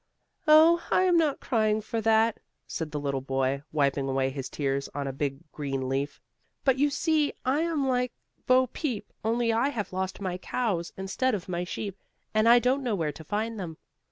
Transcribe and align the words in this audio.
"Oh, 0.47 0.81
I 0.89 1.03
am 1.03 1.15
not 1.15 1.39
crying 1.39 1.79
for 1.79 2.01
that," 2.01 2.39
said 2.65 2.89
the 2.89 2.99
little 2.99 3.21
boy, 3.21 3.61
wiping 3.71 4.09
away 4.09 4.31
his 4.31 4.49
tears 4.49 4.89
on 4.95 5.05
a 5.05 5.13
big 5.13 5.37
green 5.51 5.87
leaf, 5.87 6.19
"but 6.63 6.79
you 6.79 6.89
see 6.89 7.33
I 7.45 7.59
am 7.59 7.87
like 7.87 8.11
Bo 8.47 8.65
peep, 8.65 9.13
only 9.23 9.53
I 9.53 9.69
have 9.69 9.93
lost 9.93 10.19
my 10.19 10.39
cows, 10.39 10.91
instead 10.97 11.35
of 11.35 11.47
my 11.47 11.63
sheep, 11.65 11.99
and 12.33 12.49
I 12.49 12.57
don't 12.57 12.81
know 12.81 12.95
where 12.95 13.11
to 13.11 13.23
find 13.23 13.59
them." 13.59 13.77